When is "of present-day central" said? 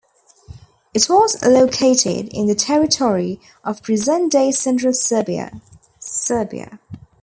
3.63-4.93